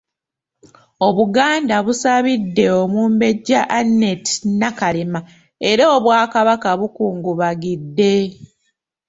Obuganda 1.07 1.75
busabidde 1.85 2.65
omumbejja 2.81 3.59
Annette 3.77 4.33
Nakalema 4.61 5.19
era 5.69 5.83
Obwakabaka 5.95 6.69
bukungubagidde. 6.79 8.13